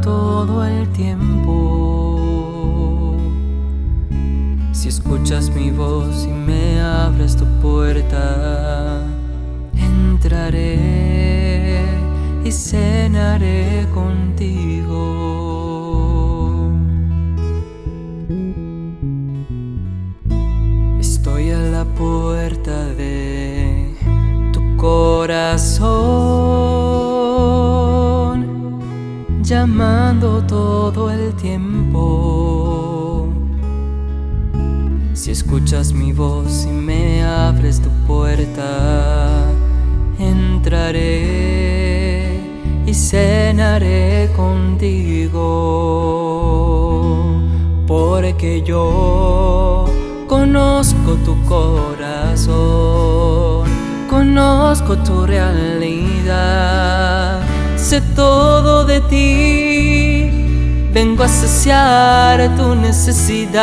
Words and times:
todo 0.00 0.64
el 0.64 0.88
tiempo. 0.88 2.18
Si 4.72 4.88
escuchas 4.88 5.50
mi 5.50 5.70
voz 5.70 6.24
y 6.24 6.32
me 6.32 6.80
abres 6.80 7.36
tu 7.36 7.44
puerta, 7.60 9.06
entraré 9.74 10.80
y 12.44 12.50
cenaré 12.50 13.86
contigo. 13.94 14.98
Estoy 20.98 21.50
a 21.50 21.58
la 21.58 21.84
puerta 21.84 22.86
de 22.96 23.94
tu 24.52 24.76
corazón, 24.76 26.31
llamando 29.42 30.42
todo 30.42 31.10
el 31.10 31.34
tiempo. 31.34 33.28
Si 35.14 35.30
escuchas 35.30 35.92
mi 35.92 36.12
voz 36.12 36.64
y 36.64 36.68
me 36.72 37.24
abres 37.24 37.80
tu 37.80 37.90
puerta, 38.06 39.44
entraré 40.18 41.32
y 42.86 42.94
cenaré 42.94 44.30
contigo, 44.36 45.40
porque 47.86 48.62
yo 48.62 49.86
conozco 50.28 51.14
tu 51.24 51.36
corazón, 51.44 52.48
conozco 54.08 54.96
tu 54.98 55.26
realidad, 55.26 56.32
sé 57.76 58.00
todo 58.14 58.51
de 58.84 59.00
ti, 59.02 60.30
vengo 60.92 61.24
a 61.24 61.28
saciar 61.28 62.56
tu 62.56 62.74
necesidad, 62.74 63.60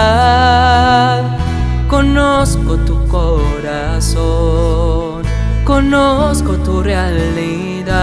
conozco 1.88 2.78
tu 2.78 3.08
corazón, 3.08 4.14
conozco 5.66 6.54
tu 6.58 6.82
realidad, 6.84 8.02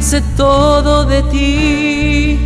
sé 0.00 0.22
todo 0.36 1.04
de 1.04 1.22
ti 1.24 2.38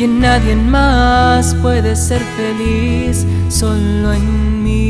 y 0.00 0.04
en 0.04 0.20
nadie 0.20 0.56
más 0.56 1.54
puede 1.56 1.94
ser 1.94 2.22
feliz, 2.36 3.26
solo 3.50 4.12
en 4.12 4.62
mí. 4.64 4.89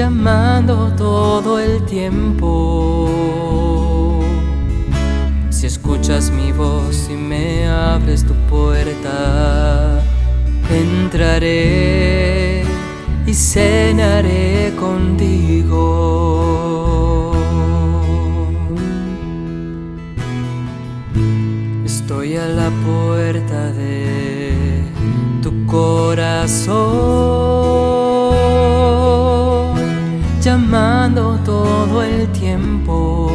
Llamando 0.00 0.74
todo 0.96 1.58
el 1.60 1.84
tiempo. 1.84 3.10
Si 5.50 5.66
escuchas 5.66 6.30
mi 6.30 6.52
voz 6.52 7.10
y 7.10 7.16
me 7.16 7.68
abres 7.68 8.24
tu 8.24 8.32
puerta, 8.48 10.02
entraré 10.70 12.64
y 13.26 13.34
cenaré 13.34 14.72
contigo. 14.80 15.82
Estoy 21.84 22.36
a 22.36 22.46
la 22.60 22.70
puerta 22.86 23.60
de 23.72 24.82
tu 25.42 25.50
corazón, 25.66 27.09
todo 31.14 32.02
el 32.02 32.28
tiempo. 32.32 33.30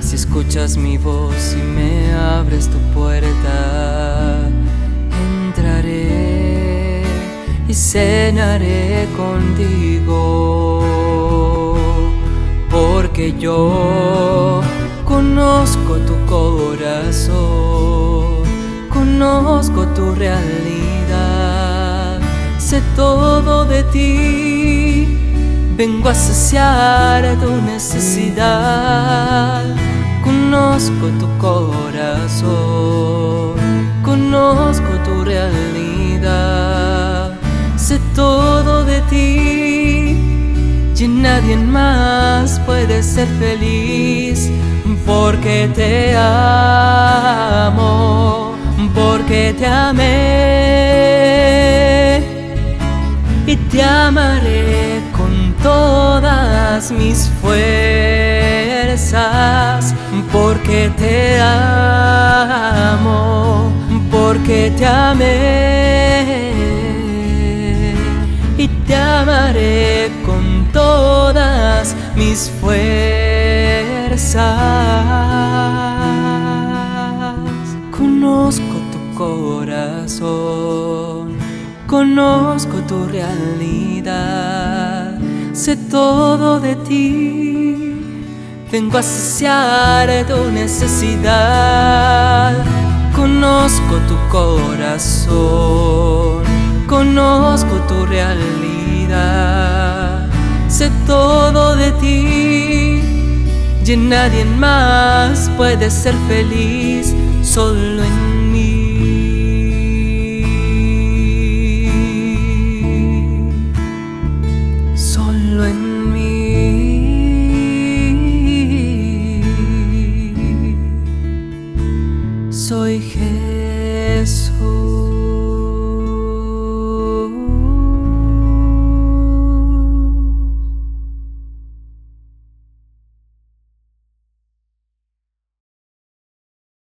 Si 0.00 0.16
escuchas 0.16 0.76
mi 0.76 0.98
voz 0.98 1.54
y 1.54 1.62
me 1.62 2.12
abres 2.12 2.68
tu 2.68 2.78
puerta, 2.94 4.48
entraré 5.46 7.02
y 7.68 7.74
cenaré 7.74 9.08
contigo, 9.16 10.84
porque 12.70 13.34
yo 13.38 14.60
conozco 15.04 15.96
tu 16.08 16.14
corazón, 16.26 17.36
conozco 18.92 19.86
tu 19.88 20.14
realidad, 20.14 21.40
sé 22.58 22.82
todo 22.96 23.64
de 23.64 23.82
ti. 23.84 24.77
Vengo 25.78 26.08
a 26.08 26.14
saciar 26.14 27.22
tu 27.38 27.54
necesidad. 27.62 29.62
Conozco 30.24 31.06
tu 31.20 31.28
corazón, 31.38 32.50
conozco 34.02 34.88
tu 35.04 35.24
realidad. 35.24 37.38
Sé 37.76 38.00
todo 38.16 38.84
de 38.84 39.00
ti 39.02 40.16
y 40.98 41.06
nadie 41.06 41.56
más 41.56 42.58
puede 42.66 43.04
ser 43.04 43.28
feliz 43.38 44.50
porque 45.06 45.70
te 45.76 46.16
amo, 46.16 47.76
porque 48.96 49.54
te 49.56 49.68
amé 49.68 50.08
y 53.46 53.54
te 53.70 53.80
amaré 53.80 54.97
todas 55.68 56.90
mis 56.90 57.30
fuerzas, 57.42 57.94
porque 60.32 60.90
te 60.96 61.38
amo, 61.40 63.70
porque 64.10 64.72
te 64.78 64.86
amé 64.86 66.24
y 68.56 68.66
te 68.86 68.96
amaré 68.96 70.10
con 70.24 70.66
todas 70.72 71.94
mis 72.16 72.50
fuerzas. 72.60 72.88
Conozco 77.98 78.76
tu 78.92 79.00
corazón, 79.22 81.24
conozco 81.86 82.76
tu 82.90 82.98
realidad, 83.06 84.57
sé 85.58 85.76
todo 85.76 86.60
de 86.60 86.76
ti. 86.76 87.96
Vengo 88.70 88.98
a 88.98 89.02
saciar 89.02 90.08
tu 90.26 90.50
necesidad. 90.52 92.54
Conozco 93.16 93.96
tu 94.06 94.14
corazón, 94.30 95.34
conozco 96.86 97.74
tu 97.88 98.06
realidad. 98.06 99.18
Sé 100.68 100.92
todo 101.06 101.74
de 101.74 101.90
ti 101.92 103.02
y 103.84 103.96
nadie 103.96 104.44
más 104.44 105.50
puede 105.56 105.90
ser 105.90 106.14
feliz, 106.28 107.16
solo 107.42 108.04
en 108.04 108.27